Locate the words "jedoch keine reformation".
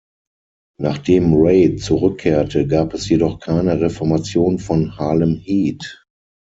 3.07-4.57